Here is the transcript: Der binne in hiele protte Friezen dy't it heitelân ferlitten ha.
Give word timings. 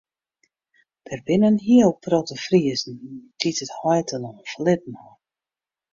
Der 1.11 1.21
binne 1.25 1.47
in 1.51 1.59
hiele 1.67 1.93
protte 2.05 2.35
Friezen 2.45 2.95
dy't 3.39 3.61
it 3.65 3.71
heitelân 3.81 4.37
ferlitten 4.49 4.95
ha. 5.01 5.09